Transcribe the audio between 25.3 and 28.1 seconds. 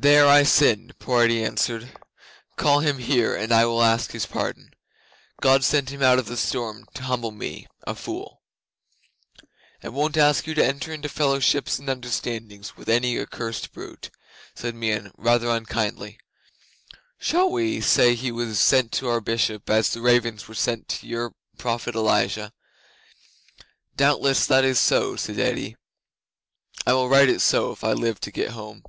Eddi. "I will write it so if I